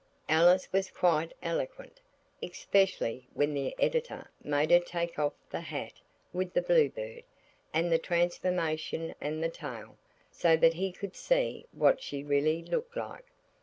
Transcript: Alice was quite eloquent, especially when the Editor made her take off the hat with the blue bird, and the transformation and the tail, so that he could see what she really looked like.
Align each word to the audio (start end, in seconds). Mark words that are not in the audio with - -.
Alice 0.27 0.67
was 0.73 0.89
quite 0.89 1.31
eloquent, 1.43 2.01
especially 2.41 3.27
when 3.35 3.53
the 3.53 3.75
Editor 3.77 4.31
made 4.43 4.71
her 4.71 4.79
take 4.79 5.19
off 5.19 5.33
the 5.51 5.59
hat 5.59 5.93
with 6.33 6.53
the 6.53 6.61
blue 6.63 6.89
bird, 6.89 7.21
and 7.71 7.91
the 7.91 7.99
transformation 7.99 9.13
and 9.21 9.43
the 9.43 9.47
tail, 9.49 9.99
so 10.31 10.57
that 10.57 10.73
he 10.73 10.91
could 10.91 11.15
see 11.15 11.67
what 11.71 12.01
she 12.01 12.23
really 12.23 12.63
looked 12.63 12.97
like. 12.97 13.27